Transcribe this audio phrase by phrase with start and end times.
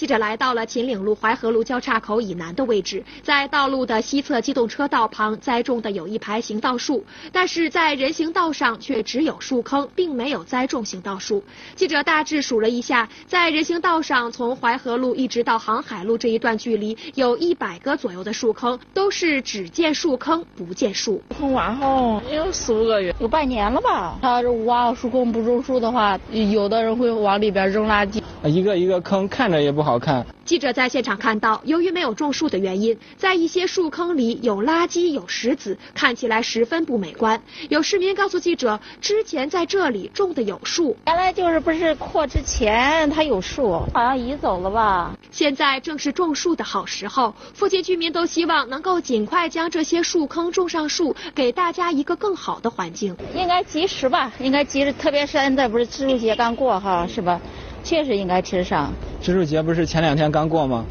[0.00, 11.44] 记者来到了秦岭路淮河路交叉口以南的位置，在道路的西侧机动车道旁栽种的有一排行道树，但是在人行道上却只有树坑，并没有栽种行道树。
[11.76, 21.20] 记者大致数了一下，在人行道上从淮河路一直到航海路这一段距离，有一百个左右的树坑，都是只见树坑不见树。
[21.38, 24.16] 坑挖好有四五个月，有半年了吧。
[24.22, 28.22] 他这挖树坑不种树的话，有的人会往里边扔垃圾。
[28.44, 30.24] 一个一个坑看着也不好看。
[30.44, 37.40] 记者在现场看到，由于没有种树的原因，在一些树坑里有垃圾、有石子，看起来十分不美观。
[37.68, 45.16] 有市民告诉记者，之前在这里种的有树，原来就是不是扩之前它有树，好像移走了吧？
[45.30, 53.16] 现在正是种树的好时候，附近居民都希望能够尽快将这些树坑种上树，给大家一个更好的环境。
[53.34, 54.32] 应该及时吧？
[54.40, 57.40] 应该及时，特别是现在不是植树节刚过哈，是吧？
[57.84, 58.92] 确实应该吃上。
[59.30, 60.84] 植树节不是前两天刚过吗？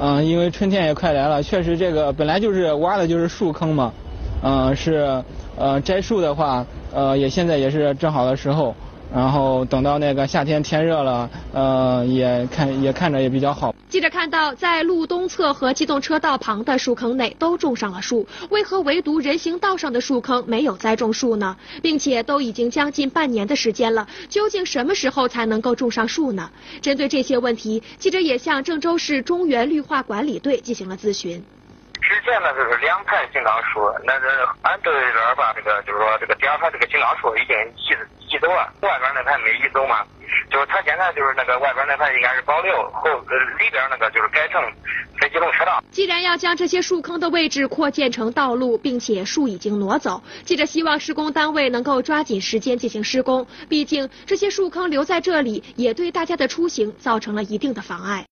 [0.00, 3.92] 嗯，因为春天也快来了，确实这个本来就是挖的就是树坑嘛，
[4.42, 5.22] 嗯，是
[5.56, 8.74] 呃摘树的话，呃也现在也是正好的时候。
[9.14, 13.74] 然后等到那个夏天天热了，呃，也看也看着也比较好。
[13.88, 21.56] 记者看到，在路东侧和机动车道旁的树坑内都种上了树，为何唯独人行道上的树坑没有栽种树呢？
[21.80, 26.50] 并且都已经将近半年的时间了，究竟什么时候才能够种上树呢？
[26.82, 31.42] 针对这些问题，记者也向郑州市中原绿化管理队进行了咨询。
[32.02, 34.26] 之前呢，就是两排金刚树，那是
[34.62, 37.95] 俺这边吧，这个就是说这个第二排这个金刚树已经移
[38.36, 40.04] 移走啊，外边那排没移走嘛，
[40.50, 43.08] 就是他现在就是那个外边那排应该是保留，后
[43.58, 44.60] 里边那个就是改成
[45.18, 45.82] 非机动车道。
[45.90, 58.24] 既然要将这些树坑的位置扩建成道路，并且树已经挪走，记者希望施工单位能够抓紧时间进行施工，毕竟这些树坑留在这里也对大家的出行造成了一定的妨碍。